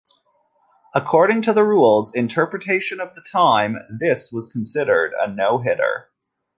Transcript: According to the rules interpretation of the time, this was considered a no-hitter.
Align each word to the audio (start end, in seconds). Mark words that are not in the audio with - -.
According 0.95 1.43
to 1.43 1.53
the 1.53 1.63
rules 1.63 2.11
interpretation 2.15 2.99
of 2.99 3.13
the 3.13 3.21
time, 3.21 3.77
this 3.99 4.31
was 4.31 4.51
considered 4.51 5.13
a 5.19 5.27
no-hitter. 5.27 6.09